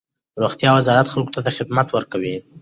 [0.41, 2.35] روغتیا وزارت خلک ته خدمتونه ورکوي.